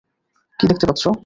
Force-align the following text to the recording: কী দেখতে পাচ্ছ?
কী 0.59 0.65
দেখতে 0.67 0.85
পাচ্ছ? 0.85 1.03